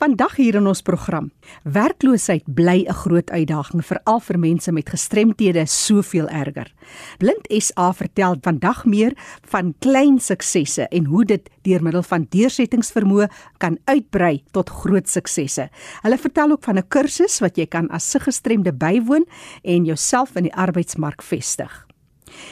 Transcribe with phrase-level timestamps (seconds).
[0.00, 1.26] Vandag hier in ons program.
[1.68, 6.72] Werkloosheid bly 'n groot uitdaging veral vir mense met gestremthede soveel erger.
[7.18, 9.12] Blind SA vertel vandag meer
[9.44, 13.28] van klein suksesse en hoe dit deur middel van deursettingsvermoë
[13.58, 15.68] kan uitbrei tot groot suksesse.
[16.02, 19.26] Hulle vertel ook van 'n kursus wat jy kan as gestremde bywoon
[19.62, 21.89] en jouself in die arbeidsmark vestig.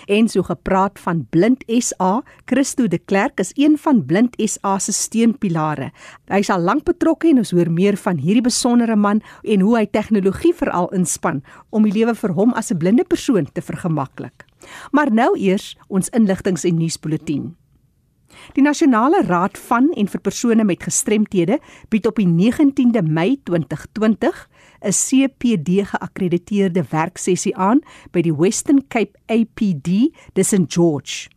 [0.06, 4.92] En so gepraat van Blind SA, Christo de Klerk is een van Blind SA se
[4.92, 5.90] steunpilare.
[6.28, 9.76] Hy is al lank betrokke en ons hoor meer van hierdie besondere man en hoe
[9.76, 14.44] hy tegnologie veral inspann om die lewe vir hom as 'n blinde persoon te vergemaklik.
[14.92, 17.54] Maar nou eers ons inligtings en nuusbulletin.
[18.56, 21.58] Die Nasionale Raad van en vir persone met gestremthede
[21.92, 24.48] bied op die 19de Mei 2020
[24.82, 27.80] 'n CPD geakkrediteerde werksessie aan
[28.12, 31.28] by die Western Cape APD, dis in George.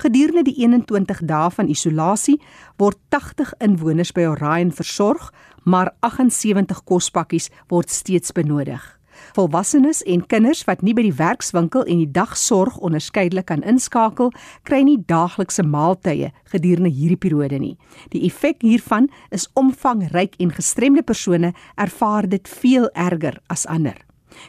[0.00, 2.38] Gedurende die 21 dae van isolasie
[2.80, 5.28] word 80 inwoners by Orion versorg,
[5.64, 8.97] maar 78 kospakkies word steeds benodig.
[9.34, 14.32] Volwassenes en kinders wat nie by die werkswinkel en die dagsorg onderskeidelik kan inskakel,
[14.64, 17.76] kry nie daaglikse maaltye gedurende hierdie periode nie.
[18.10, 23.96] Die effek hiervan is omvangryk en gestremde persone ervaar dit veel erger as ander.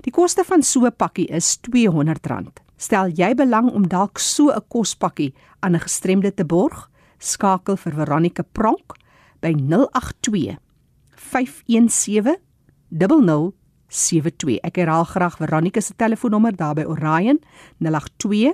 [0.05, 2.61] Die koste van so 'n pakkie is R200.
[2.77, 6.89] Stel jy belang om dalk so 'n kospakkie aan 'n gestremde te borg?
[7.17, 8.93] Skakel vir Veronica Pronk
[9.41, 10.57] by 082
[11.15, 12.37] 517
[12.89, 13.58] 00
[13.89, 14.59] 72.
[14.63, 17.41] Ek herhaal graag Veronica se telefoonnommer daar by Orion
[17.77, 18.53] 082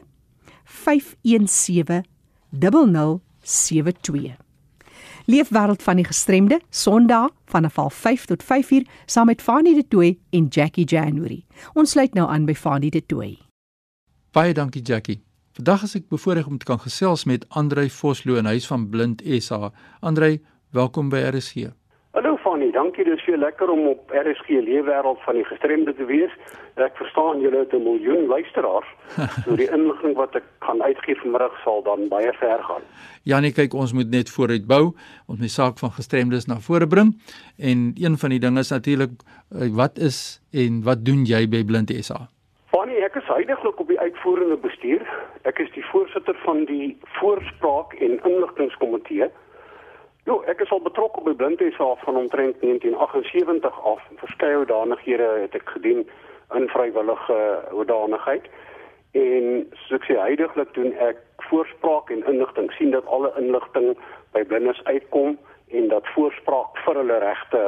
[0.64, 2.04] 517
[2.50, 4.36] 0072.
[5.26, 10.48] Leefwêreld van die gestremde Sondag van 05:30 tot 5:00 saam met Fanie de Tooi en
[10.48, 11.46] Jackie January.
[11.74, 13.38] Ons sluit nou aan by Fanie de Tooi.
[14.32, 15.24] Baie dankie Jackie.
[15.52, 19.22] Vandag is ek bevoorreg om te kan gesels met Andrei Vosloo in huis van Blind
[19.40, 19.72] SA.
[20.00, 21.72] Andrei, welkom by RSG.
[22.16, 23.04] Hallo Fanny, dankie.
[23.04, 26.32] Dit is veel lekker om op RSG Leefwêreld van die gestremde te wees.
[26.80, 28.88] Ek verstaan julle het 'n miljoen luisteraars.
[29.44, 32.88] so die inligting wat ek gaan uitgee vanmiddag sal dan baie ver gaan.
[33.24, 34.96] Janie, kyk, ons moet net vooruit bou,
[35.28, 37.12] ons moet die saak van gestremdes na vore bring.
[37.60, 41.66] En een van die dinge is natuurlik eh, wat is en wat doen jy by
[41.66, 42.30] Blind SA?
[42.72, 45.04] Fanny, ek is heidaglik op die uitvoerende bestuur.
[45.44, 49.28] Ek is die voorsitter van die voorspraak en inligtingkomitee
[50.26, 54.02] Jo, ek is al betrokke by Blindesa van omtrent 1978 af.
[54.18, 56.02] Verskeie hoedanighede het ek gedien
[56.58, 57.38] in vrywillige
[57.70, 58.50] hoedanigheid.
[59.14, 59.46] En
[59.86, 61.22] soos ek sê, heidaglik doen ek
[61.52, 63.94] voorspraak en inligting, sien dat alle inligting
[64.34, 65.38] by blindes uitkom
[65.78, 67.62] en dat voorspraak vir hulle regte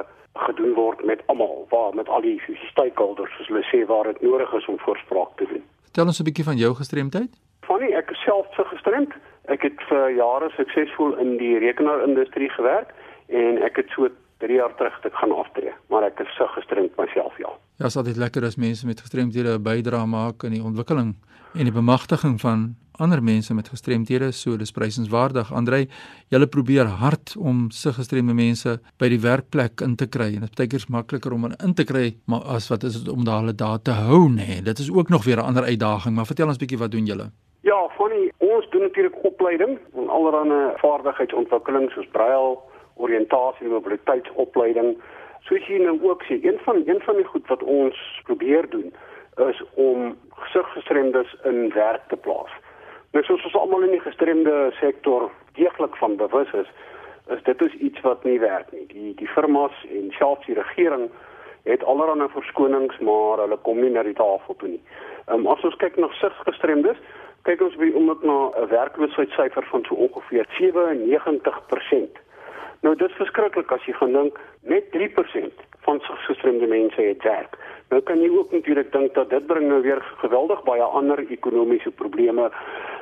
[0.48, 2.42] gedoen word met almal, waar met al die
[2.74, 5.64] stakeholders, soos hulle sê waar dit nodig is om voorspraak te doen.
[5.86, 7.38] Vertel ons 'n bietjie van jou gestremdheid.
[7.68, 9.12] Fanny, ek is self gestremd.
[9.52, 12.94] Ek het vir jare suksesvol in die rekenaarindustrie gewerk
[13.28, 14.08] en ek het so
[14.44, 17.52] 3 jaar terug te gaan aftree, maar ek is so gestremd myself ja.
[17.78, 21.16] Ja, dit is altyd lekker as mense met gestremdhede 'n bydrae maak in die ontwikkeling
[21.54, 25.52] en die bemagtiging van ander mense met gestremdhede, so dis prysenswaardig.
[25.54, 25.88] Andrei,
[26.30, 30.50] jy probeer hard om se gestremde mense by die werkplek in te kry en dit
[30.50, 33.54] is baie keer makliker om in te kry, maar as wat is dit om daai
[33.56, 34.48] daar te hou, nê?
[34.48, 37.06] Nee, dit is ook nog weer 'n ander uitdaging, maar vertel ons bietjie wat doen
[37.06, 37.32] julle?
[37.68, 42.54] Ja, funny, ons doen natuurlik opleiding en allerlei vaardigheidsontwikkeling soos braille,
[42.96, 44.94] oriëntasie, mobiliteitsopleiding.
[45.50, 48.00] Soos jy nou ook sê, een van een van die goed wat ons
[48.30, 48.94] probeer doen
[49.50, 50.16] is om
[50.46, 52.56] gesiggestremdes in werk te plaas.
[53.12, 55.28] Nou soos ons almal in die gestremde sektor
[55.60, 56.72] deeglik van bewus is,
[57.36, 58.88] is dit is iets wat nie werk nie.
[58.96, 61.10] Die die firmas en selfs die regering
[61.68, 64.84] het allerlei verskonings, maar hulle kom nie na die tafel toe nie.
[65.28, 67.04] Ehm um, as ons kyk na gesiggestremdes,
[67.48, 72.20] kyk ons by omdat na 'n werkloosheidssyfer van so ongeveer 97%.
[72.82, 75.54] Nou dit is verskriklik as jy gaan dink net 3%
[75.86, 77.58] van gestremde mense het werk.
[77.90, 81.92] Nou kan jy ook natuurlik dink dat dit bring nou weer geweldig baie ander ekonomiese
[81.92, 82.52] probleme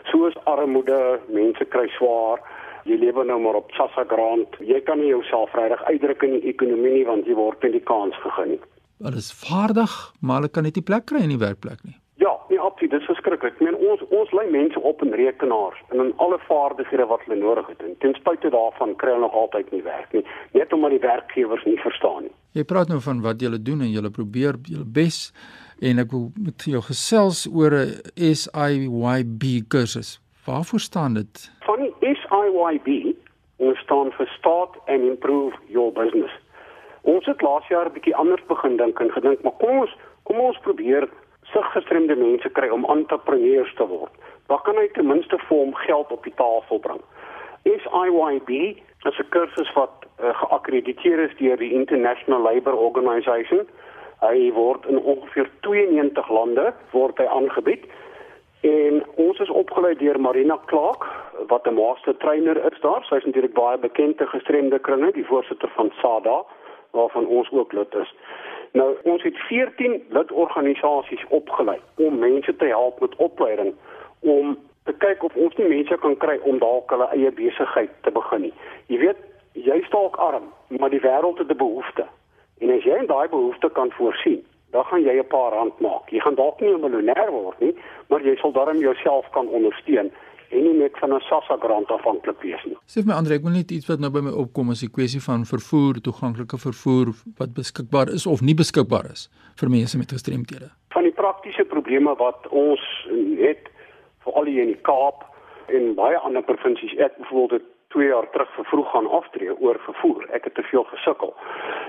[0.04, 2.40] soos armoede, mense kry swaar
[2.86, 4.58] jy lewe nou maar op Sassa Grant.
[4.62, 7.86] Jy kan nie jouself regtig uitdruk in die ekonomie nie want jy word met die
[7.90, 8.62] kans gegee nie.
[9.04, 11.98] Hulle is vaardig, maar hulle kan net nie plek kry in die werkplek nie.
[12.22, 13.58] Ja, nee, absoluut, dit is verskriklik.
[13.58, 17.40] Ek meen ons ons lei mense op in rekenaars en in alle vaardighede wat hulle
[17.40, 17.84] nodig het.
[17.84, 21.64] En ten spyte daarvan kry hulle nog altyd nie werk nie, net omdat die werkgewers
[21.66, 22.34] nie verstaan nie.
[22.56, 25.32] Jy praat nou van wat julle doen en julle probeer julle bes
[25.82, 30.20] en ek wil met jou gesels oor 'n SIYB kursus.
[30.46, 31.52] Waarvoor staan dit?
[31.66, 33.16] Van die SIYB
[33.86, 36.34] staan vir Start and Improve Your Business.
[37.02, 40.40] Ons het laas jaar 'n bietjie anders begin dink en gedink, maar kom ons kom
[40.40, 41.10] ons probeer
[41.56, 44.12] siggestremde mense kry om entrepreneurs te word.
[44.52, 47.02] Dan kan hy ten minste vir hom geld op die tafel bring.
[47.66, 48.50] SIYB
[49.10, 53.68] is 'n kursus wat uh, geakkrediteer is deur die International Labour Organization.
[54.22, 57.86] Hy word in ongeveer 92 lande word hy aangebied.
[58.62, 61.06] En ons is opgelei deur Marina Clark
[61.48, 63.04] wat 'n master trainer is daar.
[63.04, 66.44] Sy is natuurlik baie bekend te gestremde kringe, die voorsitter van SADA
[66.92, 68.14] waarvan ons ook lid is.
[68.76, 73.74] Nou ons het 14 lidorganisasies opgelei om mense te help met opleiding
[74.20, 78.12] om te kyk of ons nie mense kan kry om dalk hulle eie besigheid te
[78.12, 78.54] begin nie.
[78.92, 79.22] Jy weet,
[79.68, 82.06] jy stalk arm, maar die wêreld het 'n behoefte.
[82.60, 86.10] En as jy daai behoefte kan voorsien, dan gaan jy 'n paar rand maak.
[86.10, 87.76] Jy gaan dalk nie 'n miljonair word nie,
[88.08, 90.12] maar jy sal darm jouself kan ondersteun
[90.56, 92.78] en nie net van 'n SASSA grant afhanklik wees nie.
[92.88, 94.94] Sê vir my Andre, ek wil net iets wat nou by my opkom is die
[94.98, 97.08] kwessie van vervoer, toeganklike vervoer
[97.38, 99.30] wat beskikbaar is of nie beskikbaar is
[99.60, 100.70] vir mense met gestremthede.
[100.96, 102.82] Van die praktiese probleme wat ons
[103.38, 103.70] het
[104.24, 105.26] veral hier in die Kaap
[105.68, 110.28] en baie ander provinsies, ek byvoorbeeld het 2 jaar terug vervroeg gaan aftree oor vervoer.
[110.32, 111.34] Ek het te veel gesukkel.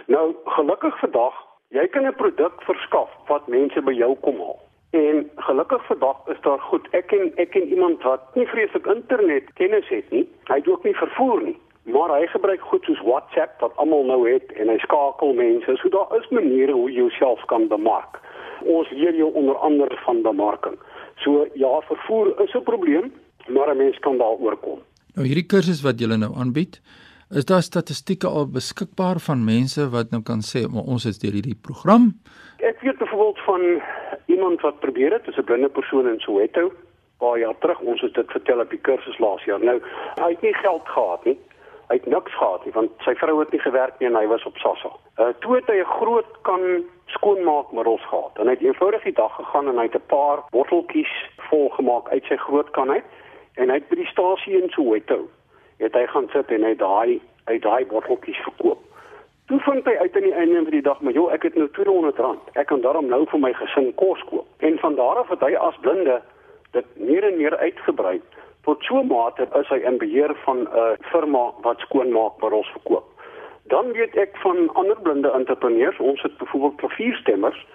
[0.07, 1.35] Nou gelukkig vandag,
[1.69, 4.66] jy kan 'n produk verskaf wat mense by jou kom haal.
[4.97, 6.89] En gelukkig vandag is daar goed.
[6.97, 10.25] Ek ken ek ken iemand wat nie vreeslik internet kennis het nie.
[10.49, 11.57] Hy doen ook nie vervoer nie.
[11.95, 15.77] Maar hy gebruik goed soos WhatsApp wat almal nou het en hy skakel mense.
[15.83, 18.21] So daar is maniere hoe jy jouself kan bemark.
[18.65, 20.79] Ons leer jou onder andere van bemarking.
[21.25, 23.13] So ja, vervoer is 'n probleem,
[23.49, 24.81] maar 'n mens kan daaroor kom.
[25.15, 26.81] Nou hierdie kursus wat julle nou aanbied,
[27.31, 31.33] is daar statistieke al beskikbaar van mense wat nou kan sê maar ons is deur
[31.33, 32.13] hierdie program?
[32.59, 33.63] Ek weet byvoorbeeld van
[34.37, 36.73] iemand wat probeer het, is 'n blinde persoon in Soweto.
[37.19, 39.65] Paar jaar terug, ons het dit vertel op die kursus laas jaar.
[39.65, 39.81] Nou,
[40.15, 41.39] hy het nie geld gehad nie.
[41.89, 44.45] Hy het niks gehad nie want sy vrou het nie gewerk nie en hy was
[44.45, 44.91] op SASSA.
[45.23, 46.63] Uh toe het hy 'n groot kan
[47.07, 48.33] skoonmaakmiddels gehad.
[48.39, 52.09] En hy het eenvoudig die dag gegaan en hy het 'n paar botteltjies vol gemaak
[52.09, 53.05] uit sy groot kan uit
[53.55, 55.29] en hy het by die stasie in Soweto
[55.79, 58.79] het hy gaan sit en hy daai uit daai botteltjies verkoop.
[59.47, 61.69] Toe vind hy uit aan die einde van die dag, maar joh, ek het nou
[61.71, 62.49] R200.
[62.59, 64.47] Ek kan daarom nou vir my gesin kos koop.
[64.59, 66.17] En van daar af het hy as blinde
[66.75, 68.17] dit meer en meer uitgebrei.
[68.67, 73.07] Tot so mate is hy in beheer van 'n uh, firma wat skoonmaakmiddels verkoop.
[73.71, 77.67] Dan weet ek van ander blinde entrepreneurs, ons het byvoorbeeld klavierstemmers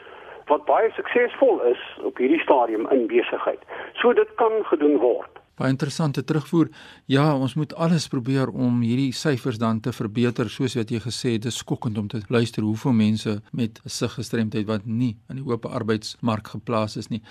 [0.52, 3.64] wat baie suksesvol is op hierdie stadium in besigheid.
[3.94, 6.72] So dit kan gedoen word baie interessante terugvoer.
[7.06, 11.36] Ja, ons moet alles probeer om hierdie syfers dan te verbeter soos wat jy gesê
[11.36, 11.46] het.
[11.46, 15.46] Dit is skokkend om te luister hoeveel mense met 'n siggestremdheid wat nie in die
[15.46, 17.22] oop arbeidsmark geplaas is nie.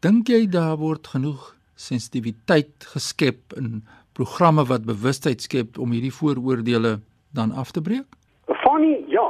[0.00, 7.00] Dink jy daar word genoeg sensitiwiteit geskep in programme wat bewustheid skep om hierdie vooroordeele
[7.34, 8.06] dan af te breek?
[8.46, 9.28] Funny, ja.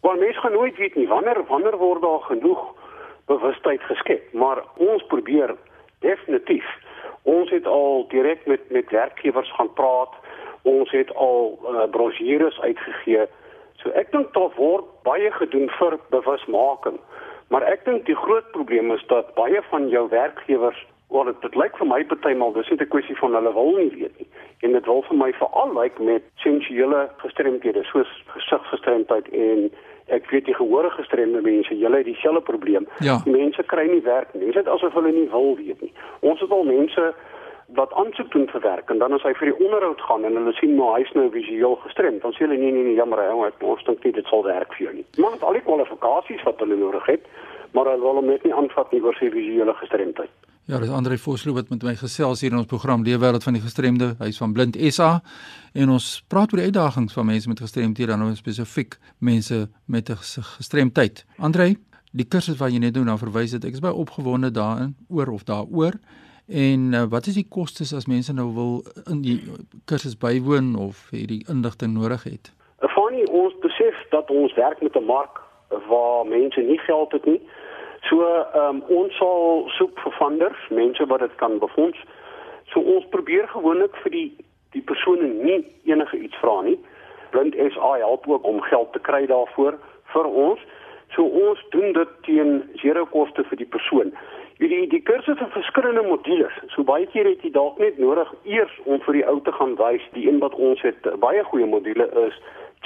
[0.00, 2.62] Want mense gaan nooit weet nie wanneer wanneer word daar genoeg
[3.26, 5.56] bewustheid geskep, maar ons probeer
[5.98, 6.66] definitief
[7.22, 10.14] Ons het al direk met met werkgewers gaan praat.
[10.62, 13.26] Ons het al uh, brosjures uitgegee.
[13.82, 16.98] So ek dink daar word baie gedoen vir bewusmaking.
[17.48, 21.56] Maar ek dink die groot probleem is dat baie van jou werkgewers, wel dit, dit
[21.58, 24.28] lyk vir my partymal dis net 'n kwessie van hulle wil nie weet nie.
[24.60, 29.72] En dit wil vir my veral lyk met sensuele gestremdhede soos gesiggestremdheid en
[30.10, 32.86] ek weet die gehore gestremde mense, julle het dieselfde probleem.
[33.06, 33.20] Ja.
[33.24, 34.52] Die mense kry nie werk nie.
[34.52, 35.92] Dit is asof hulle nie wil weet nie.
[36.20, 37.12] Ons het al mense
[37.78, 40.54] wat aansoek doen vir werk en dan as hy vir die onderhoud gaan en hulle
[40.58, 43.84] sien maar hy's nou visueel gestremd, dan sê hulle nee nee nee, jammer, hy ons
[43.86, 45.06] dink nie dit sal werk vir jou nie.
[45.22, 47.28] Maar met al die kwalifikasies wat hulle nodig het,
[47.76, 50.49] maar hulle wil hom net nie aanvat nie oor sy visuele gestremdheid.
[50.70, 53.62] Ja, dis Andre Vosloo wat met my gesels hier in ons program Leefwêreld van die
[53.62, 54.12] Gestremde.
[54.20, 55.08] Hy's van Blind SA
[55.74, 59.58] en ons praat oor die uitdagings van mense met gestremthede nou spesifiek mense
[59.90, 60.16] met 'n
[60.58, 61.24] gestremdheid.
[61.38, 61.74] Andre,
[62.12, 65.28] die kursus wat jy net nou na verwys het, ek is baie opgewonde daarin oor
[65.34, 65.98] of daaroor.
[66.46, 69.42] En uh, wat is die kostes as mense nou wil in die
[69.86, 72.52] kursus bywoon of hierdie inligting nodig het?
[72.78, 75.40] Afanie ons besef dat ons werk met 'n mark
[75.88, 77.40] waar mense nie geld het nie.
[78.08, 81.98] So ehm um, ons sal soek vir funders, mense wat dit kan befonds.
[82.72, 84.30] So ons probeer gewoonlik vir die
[84.72, 86.78] die persone nie enige iets vra nie.
[87.30, 89.78] Blind SA help ook om geld te kry daarvoor
[90.12, 90.60] vir ons.
[91.14, 94.14] So ons doen dit teen zero koste vir die persoon.
[94.60, 96.56] Hierdie die kursus het verskillende modules.
[96.74, 99.76] So baie keer het jy dalk net nodig eers om vir die ou te gaan
[99.80, 102.36] wys die een wat ons het baie goeie module is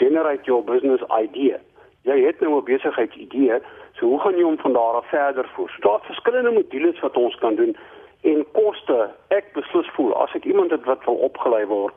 [0.01, 1.61] generate your business idea.
[2.05, 3.61] Jy het nou 'n besigheidsidee
[3.99, 5.71] So hoe gaan jy om van daar af verder voer?
[5.71, 7.77] So daar's verskillende modules wat ons kan doen
[8.21, 9.11] en koste.
[9.29, 11.95] Ek beslis voel as ek iemand het wat wil opgelei word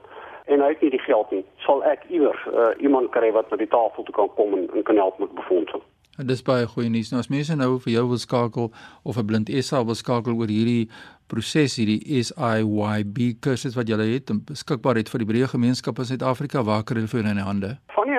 [0.48, 3.60] en hy het nie die geld nie, sal ek iewers uh, iemand kry wat na
[3.60, 5.84] die tafel toe kan kom en, en kan help met befondsing.
[6.18, 7.12] En dis baie goeie nuus.
[7.12, 8.72] Nou as mense nou vir jou wil skakel
[9.04, 10.90] of 'n blind SA wil skakel oor hierdie
[11.28, 16.06] proses hierdie SIYB kursus wat jy het en beskikbaar het vir die breë gemeenskap in
[16.06, 17.78] Suid-Afrika, waar kry hulle vir in die hande?
[17.94, 18.17] Van hulle kan blind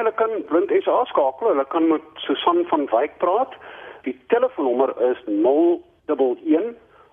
[0.89, 1.53] SA skakel.
[1.53, 3.53] Hulle kan met Susan van Wyk praat.
[4.07, 5.81] Die telefoonnommer is 011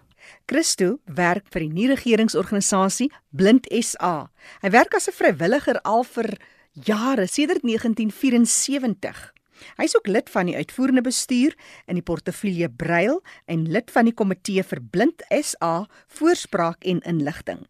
[0.45, 4.29] Christo werk vir die nie-regeringsorganisasie Blind SA.
[4.61, 6.37] Hy werk as 'n vrywilliger al vir
[6.83, 9.33] jare sedert 1974.
[9.77, 11.55] Hy is ook lid van die uitvoerende bestuur
[11.85, 15.87] in die portefeulje Brail en lid van die komitee vir Blind SA
[16.19, 17.65] voorspraak en inligting.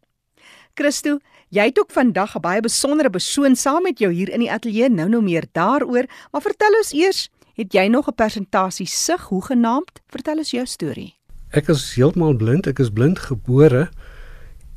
[0.77, 1.17] Christo,
[1.49, 4.89] jy het ook vandag 'n baie besondere persoon saam met jou hier in die ateljee.
[4.89, 9.45] Nou nou meer daaroor, maar vertel ons eers, het jy nog 'n persentasie sig hoe
[9.45, 9.91] genaamd?
[10.07, 11.15] Vertel ons jou storie.
[11.49, 12.67] Ek is heeltemal blind.
[12.67, 13.89] Ek is blind gebore.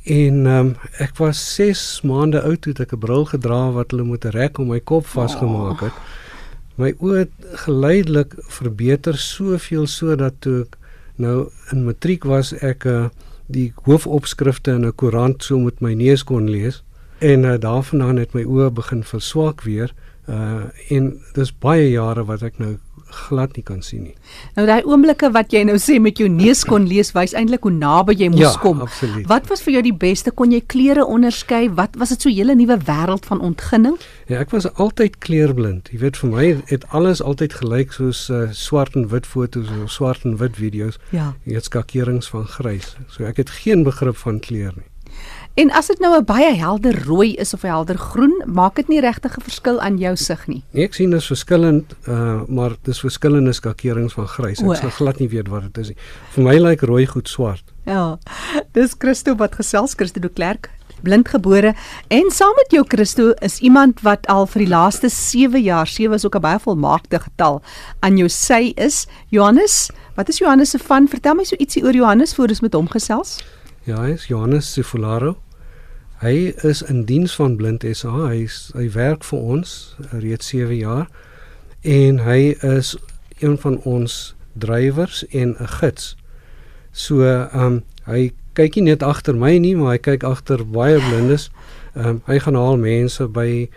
[0.03, 4.25] En um, ek was 6 maande oud toe ek 'n bril gedra wat hulle met
[4.25, 5.97] 'n rek om my kop vasgemaak het.
[6.77, 10.77] My oë het geleidelik verbeter soveel sodat toe ek
[11.17, 13.09] nou in matriek was ek uh,
[13.47, 16.83] die hoofopskrifte in 'n koerant so met my neus kon lees
[17.19, 19.95] en uh, daarvandaan het my oë begin verswak weer
[20.29, 22.79] uh en dis baie jare wat ek nou
[23.13, 24.15] glad nie kan sien nie.
[24.57, 27.73] Nou daai oomblikke wat jy nou sê met jou neus kon lees wys eintlik hoe
[27.75, 28.83] naby jy moes ja, kom.
[28.85, 29.27] Absoluut.
[29.31, 30.33] Wat was vir jou die beste?
[30.37, 31.67] Kon jy kleure onderskei?
[31.79, 33.99] Wat was dit so 'n hele nuwe wêreld van ontginning?
[34.27, 35.89] Ja, ek was altyd kleurblind.
[35.93, 39.91] Jy weet vir my het alles altyd gelyk soos uh, swart en wit foto's of
[39.91, 40.99] swart en wit video's.
[41.11, 41.35] Ja.
[41.45, 42.97] Jy het skakerings van grys.
[43.09, 44.92] So ek het geen begrip van kleur nie.
[45.55, 48.89] En as dit nou 'n baie helder rooi is of 'n helder groen, maak dit
[48.89, 50.63] nie regtig 'n verskil aan jou sig nie.
[50.71, 54.63] Nee, ek sien dit is verskillend, uh, maar dis verskillende skakerings van grys.
[54.63, 55.97] Ek sal glad nie weet wat dit is nie.
[56.31, 57.65] Vir my lyk rooi goed swart.
[57.85, 58.19] Ja.
[58.73, 60.71] Dis Christo wat gesels, Christo de Klerk
[61.03, 61.75] blindgebore
[62.09, 66.15] en saam met jou Christo is iemand wat al vir die laaste 7 jaar, 7
[66.15, 67.63] is ook 'n baie volmaakte getal,
[68.01, 69.91] aan jou sy is Johannes.
[70.15, 71.09] Wat is Johannes se van?
[71.09, 73.39] Vertel my so ietsie oor Johannes voor ons met hom gesels.
[73.83, 75.33] Ja, hy is Johannes Sifularo.
[76.21, 78.13] Hy is in diens van Blind SA.
[78.29, 79.73] Hy is, hy werk vir ons
[80.13, 81.09] reeds 7 jaar
[81.83, 82.93] en hy is
[83.41, 86.15] een van ons drywers en 'n gids.
[86.93, 91.03] So, ehm um, hy kyk nie net agter my nie, maar hy kyk agter baie
[91.03, 91.51] blindes.
[91.97, 93.69] Ehm um, hy gaan haal mense by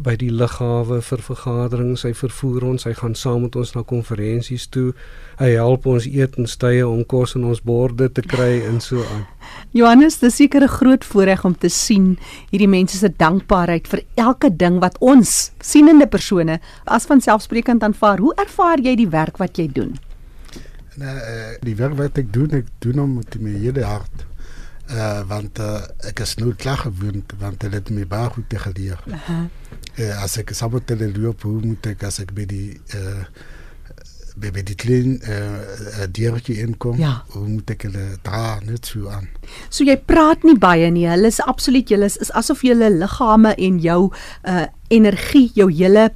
[0.00, 4.64] by die lughawe vir vergaderings, hy vervoer ons, hy gaan saam met ons na konferensies
[4.72, 4.92] toe.
[5.40, 9.04] Hy help ons eet en stye om kos in ons borde te kry en so
[9.12, 9.26] aan.
[9.78, 12.16] Johannes, dis seker 'n groot voorreg om te sien
[12.50, 18.18] hierdie mense se dankbaarheid vir elke ding wat ons sienende persone as van selfsprekend aanvaar.
[18.18, 19.98] Hoe ervaar jy die werk wat jy doen?
[20.96, 24.26] Nou, uh, die werk wat ek doen, ek doen hom met my hele hart.
[24.92, 29.00] Uh, want uh, ek is nou klaar gewoond want hulle het my baie goed geleer.
[29.06, 32.70] Uh -huh uh, as ek saam met hulle loop moet ek as ek by die
[32.96, 33.24] uh,
[34.36, 37.18] by, by die klein uh, diertjie inkom ja.
[37.34, 39.28] hoe moet ek hulle dra net so aan
[39.68, 43.54] so jy praat nie baie nie hulle is absoluut julle is, is asof julle liggame
[43.58, 46.10] en jou uh, energie jou hele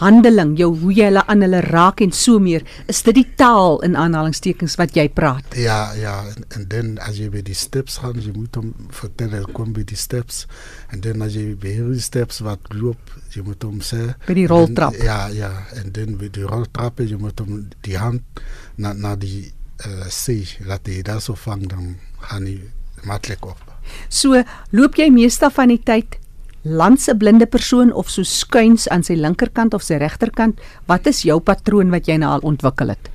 [0.00, 3.80] handeling, jou hoe jy hulle aan hulle raak en so meer, is dit die taal
[3.86, 5.56] in aanhalingstekens wat jy praat.
[5.58, 6.18] Ja, ja,
[6.56, 9.98] en dan as jy by die steps gaan, jy moet hom vertel kom by die
[9.98, 10.44] steps
[10.92, 14.48] en dan as jy by die steps wat loop, jy moet hom sê by die
[14.50, 14.96] roltrap.
[14.96, 18.44] En, ja, ja, en dan by die roltrap jy moet hom die hand
[18.80, 19.46] na na die
[19.84, 21.96] uh, see laat hy daar so vang dan
[22.28, 22.58] gaan hy
[23.06, 23.60] maklik op.
[24.08, 24.42] So
[24.74, 26.18] loop jy meestal van die tyd
[26.66, 31.22] lands 'n blinde persoon of so skuins aan sy linkerkant of sy regterkant, wat is
[31.22, 33.10] jou patroon wat jy nou al ontwikkel het?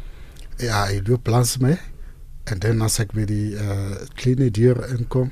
[0.57, 1.77] Ja, ek loop langs my
[2.51, 5.31] en dan as ek by die uh, kleine dier inkom,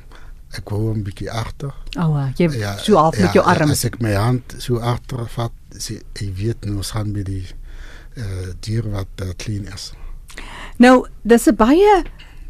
[0.57, 1.73] ek wou 'n bietjie agter.
[1.97, 3.71] O, oh, jy ja, so af met ja, jou arm.
[3.71, 7.45] As ek my hand so agter vat, sê ek weet nou ons gaan by die
[8.17, 9.93] uh, dier wat uh, klein is.
[10.77, 12.03] Nou, dis 'n baie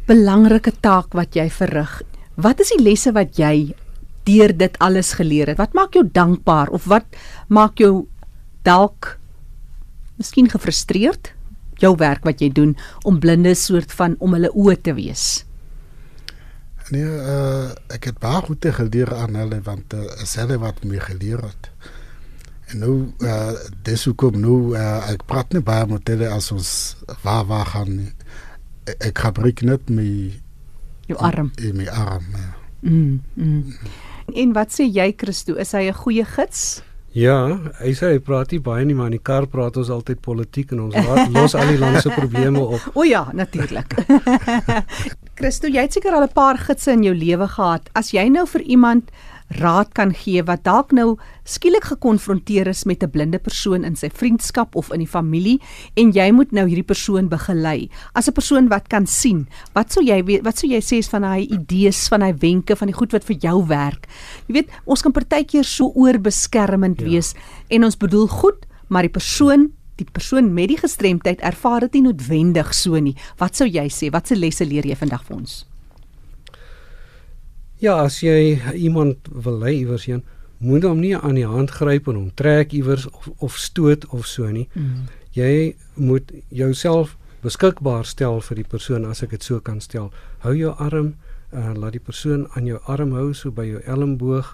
[0.06, 2.02] belangrike taak wat jy verrig.
[2.36, 3.74] Wat is die lesse wat jy
[4.28, 5.58] deur dit alles geleer het?
[5.58, 7.06] Wat maak jou dankbaar of wat
[7.48, 8.06] maak jou
[8.62, 9.16] dalk
[10.20, 11.32] miskien gefrustreerd
[11.80, 12.74] jou werk wat jy doen
[13.08, 15.44] om blinde soort van om hulle oë te wees?
[16.90, 21.44] Nee, uh, ek het baie goed geleer aan hulle want uh, hulle wat my geleer
[21.46, 21.70] het.
[22.70, 23.52] En nou uh,
[23.86, 26.72] dis hoe kom nou uh, ek praat nie baie met hulle as ons
[27.22, 28.12] waar waar gaan nie.
[28.98, 30.34] ek gebruik net my
[31.06, 31.52] jou arm.
[31.62, 32.26] In my arm.
[32.34, 32.50] Ja.
[32.80, 33.20] Mm.
[33.34, 33.74] mm.
[34.34, 36.82] En wat sê jy Christo, is hy 'n goeie gids?
[37.10, 40.20] Ja, hy sê hy praat nie baie nie, maar in die kar praat ons altyd
[40.22, 42.84] politiek en ons laat los al die land se probleme op.
[42.94, 43.96] O ja, natuurlik.
[45.40, 47.90] Christo, jy het seker al 'n paar gidse in jou lewe gehad.
[47.98, 49.10] As jy nou vir iemand
[49.58, 51.16] raad kan gee wat dalk nou
[51.48, 55.60] skielik gekonfronteer is met 'n blinde persoon in sy vriendskap of in die familie
[55.96, 57.88] en jy moet nou hierdie persoon begelei.
[58.14, 61.24] As 'n persoon wat kan sien, wat sou jy wat sou jy sê is van
[61.24, 64.06] hy idees, van hy wenke, van die goed wat vir jou werk?
[64.46, 67.06] Jy weet, ons kan partykeer so oorbeskermend ja.
[67.06, 67.34] wees
[67.68, 72.02] en ons bedoel goed, maar die persoon die persoon met die gestremdheid ervaar dit nie
[72.08, 73.16] noodwendig so nie.
[73.36, 74.10] Wat sou jy sê?
[74.10, 75.69] Watse lesse leer jy vandag vir ons?
[77.80, 80.20] Ja, as jy iemand wil lei iewers heen,
[80.60, 84.26] moet hom nie aan die hand gryp en hom trek iewers of of stoot of
[84.28, 84.66] so nie.
[84.74, 85.06] Mm.
[85.32, 85.52] Jy
[85.96, 90.10] moet jouself beskikbaar stel vir die persoon as ek dit so kan stel.
[90.44, 91.14] Hou jou arm,
[91.54, 94.52] uh, laat die persoon aan jou arm hou so by jou elmboog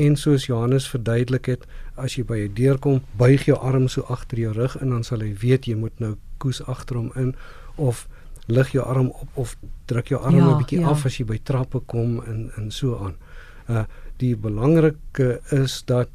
[0.00, 1.66] en soos Johannes verduidelik het,
[2.00, 5.04] as jy by 'n deur kom, buig jou arm so agter jou rug en dan
[5.04, 7.34] sal hy weet jy moet nou koes agter hom in
[7.76, 8.08] of
[8.46, 10.88] lig jou arm op of druk jou arm 'n ja, bietjie ja.
[10.88, 13.16] af as jy by trappe kom en en so aan.
[13.68, 13.84] Uh
[14.16, 16.08] die belangrike is dat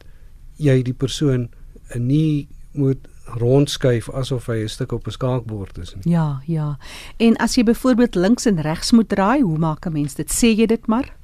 [0.56, 1.50] jy die persoon
[1.96, 6.14] nie moet rondskuif asof hy 'n stuk op 'n skaakbord is nie.
[6.14, 6.78] Ja, ja.
[7.18, 10.32] En as jy byvoorbeeld links en regs moet draai, hoe maak 'n mens dit?
[10.32, 11.16] Sê jy dit maar?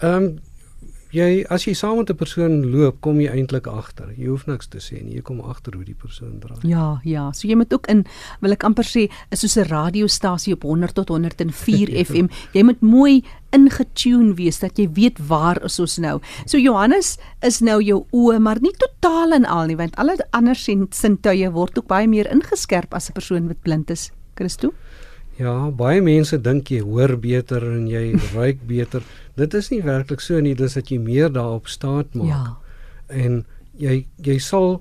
[0.00, 0.38] Ehm um,
[1.12, 4.12] jy as jy saam met 'n persoon loop, kom jy eintlik agter.
[4.16, 5.14] Jy hoef niks te sê nie.
[5.16, 6.58] Jy kom agter hoe die persoon draai.
[6.62, 7.32] Ja, ja.
[7.32, 8.04] So jy moet ook in
[8.40, 12.28] wil ek amper sê, is soos 'n radiostasie op 100 tot 104 FM.
[12.52, 16.20] Jy moet mooi ingetune wees dat jy weet waar is ons nou.
[16.46, 20.54] So Johannes is nou jou oë, maar nie totaal en al nie, want alle ander
[20.54, 24.10] sintuie word ook baie meer ingeskerp as 'n persoon wat blind is.
[24.34, 24.72] Christo?
[25.38, 29.02] Ja, baie mense dink jy hoor beter en jy ruik beter.
[29.38, 32.28] Dit is nie werklik so nie, dis dat jy meer daarop staat maak.
[32.28, 32.56] Ja.
[33.08, 33.44] En
[33.78, 34.80] jy jy sal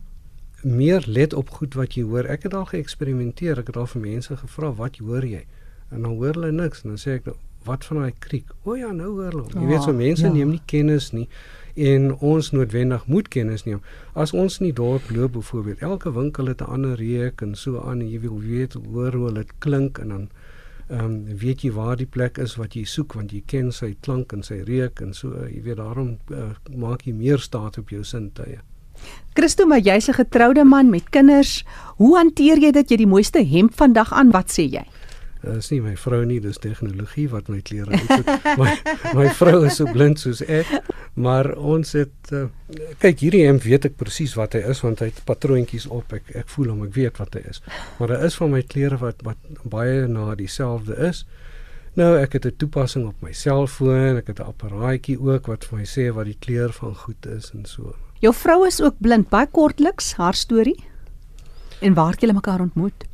[0.63, 2.25] meer let op goed wat jy hoor.
[2.25, 3.61] Ek het al geëksperimenteer.
[3.61, 5.45] Ek het al vir mense gevra, "Wat hoor jy?"
[5.91, 8.91] En dan hoor hulle niks en dan sê ek, "Wat van daai kriek?" O ja,
[8.91, 9.61] nou hoor hulle.
[9.61, 10.31] Jy weet so ah, mense ja.
[10.31, 11.27] neem nie kennis nie
[11.77, 13.81] en ons noodwendig moet kennis neem.
[14.17, 18.01] As ons nie dorp loop byvoorbeeld, elke winkel het 'n ander reuk en so aan
[18.01, 20.29] en jy wil weet hoor hoe dit klink en dan
[20.89, 23.95] Ehm um, weet jy waar die plek is wat jy soek want jy ken sy
[24.01, 27.89] klank en sy reuk en so jy weet daarom uh, maak jy meer staat op
[27.91, 28.61] jou sintuie.
[29.35, 31.65] Christo, maar jy's 'n getroude man met kinders.
[31.97, 34.31] Hoe hanteer jy dit jy die mooiste hemp vandag aan?
[34.31, 34.85] Wat sê jy?
[35.41, 38.29] Dit uh, is nie my vrou nie, dis tegnologie wat my klere uitsoek.
[38.61, 38.73] my
[39.17, 40.71] my vrou is so blind soos ek.
[41.17, 42.45] Maar ons het uh,
[43.01, 46.13] kyk hierdie hemp weet ek presies wat hy is want hy het patroontjies op.
[46.13, 47.61] Ek ek voel hom, ek weet wat hy is.
[47.97, 51.23] Maar daar is van my klere wat wat baie na dieselfde is.
[51.97, 55.79] Nou ek het 'n toepassing op my selfoon, ek het 'n apparaatjie ook wat vir
[55.79, 57.95] my sê wat die kleur van goed is en so.
[58.19, 60.77] Jou vrou is ook blind, baie kortliks haar storie.
[61.81, 63.05] En waar het julle mekaar ontmoet?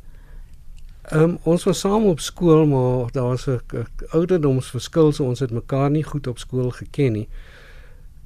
[1.04, 3.60] Ehm um, ons was saam op skool, maar daar was 'n
[4.10, 7.28] ouderdomsverskil, so ons het mekaar nie goed op skool geken nie.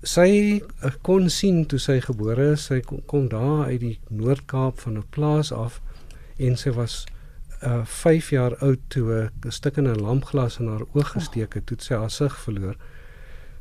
[0.03, 4.79] Sy uh, kon sien toe sy gebore is, sy kom, kom daar uit die Noord-Kaap
[4.81, 5.81] van 'n plaas af
[6.37, 7.07] en sy was
[7.63, 11.67] uh 5 jaar oud toe 'n stuk in 'n lampglas in haar oog gesteek het,
[11.67, 12.77] toe sy haar sig verloor.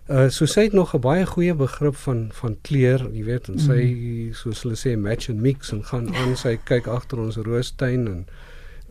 [0.09, 3.59] Uh so sy het nog 'n baie goeie begrip van van kleur, jy weet, en
[3.59, 4.33] sy mm.
[4.33, 8.25] soos hulle sê match and mix en gaan aan sy kyk agter ons roostuin en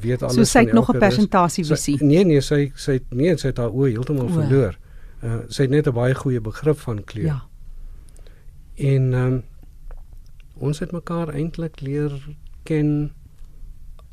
[0.01, 2.05] weet alles so sy het nog 'n persentasie visie.
[2.05, 4.79] Nee nee, sy sy nee, sy het haar oë heeltemal verloor.
[5.23, 7.25] Uh sy het net 'n baie goeie begrip van kleur.
[7.25, 7.43] Ja.
[8.75, 9.43] En ehm um,
[10.59, 12.13] ons het mekaar eintlik leer
[12.63, 13.13] ken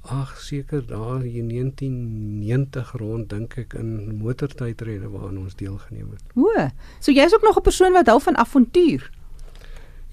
[0.03, 6.23] Ag seker daar in 1990 rond dink ek in motortydrenne waaraan ons deelgeneem het.
[6.35, 6.51] O,
[6.99, 9.11] so jy's ook nog 'n persoon wat hou van avontuur.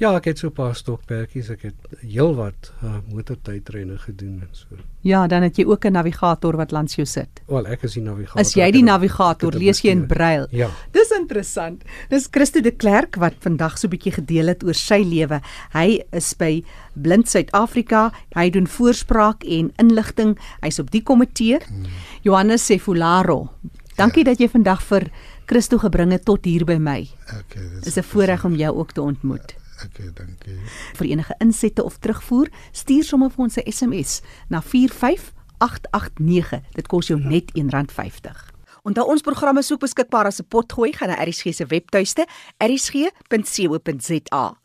[0.01, 4.67] Ja, ek het so 'n paar stokperdjies, ek het heelwat uh, motortydrenne gedoen en so.
[5.05, 7.29] Ja, dan het jy ook 'n navigator wat langs jou sit.
[7.47, 8.41] Wel, ek is die navigator.
[8.41, 10.47] As jy die navigator lees jy in brail.
[10.51, 10.71] Ja.
[10.93, 11.85] Dis interessant.
[12.09, 15.41] Dis Christo de Klerk wat vandag so 'n bietjie gedeel het oor sy lewe.
[15.73, 18.13] Hy is by Blind Suid-Afrika.
[18.35, 20.39] Hy doen voorspraak en inligting.
[20.63, 21.59] Hy's op die komitee.
[21.59, 21.85] Hmm.
[22.23, 23.51] Johannes Sefularo.
[23.97, 24.31] Dankie ja.
[24.31, 25.11] dat jy vandag vir
[25.47, 27.09] Christo gebring het tot hier by my.
[27.27, 29.61] Okay, dis 'n voorreg om jou ook te ontmoet.
[29.85, 30.59] Okay, dankie.
[30.99, 36.61] Vir enige insette of terugvoer, stuur sommer vir ons 'n SMS na 45889.
[36.75, 38.51] Dit kos jou net R1.50.
[38.83, 42.27] Onthou ons programme is ook beskikbaar as 'n potgooi gaan na ERSG se webtuiste
[42.59, 44.59] ersg.co.za.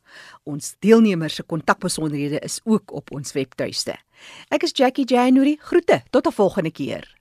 [0.44, 3.96] Ons deelnemers se kontakbesonderhede is ook op ons webtuiste.
[4.50, 5.58] Ek is Jackie January.
[5.60, 7.15] Groete tot 'n volgende keer.